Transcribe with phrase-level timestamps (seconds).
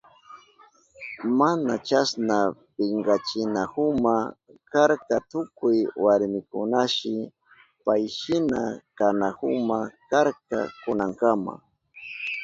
[1.37, 2.37] Mana chasna
[2.75, 4.15] pinkachinahuma
[4.71, 7.15] karka tukuy warmikunashi
[7.85, 8.61] payshina
[8.97, 9.77] kanahuma
[10.11, 11.53] karka kunankama.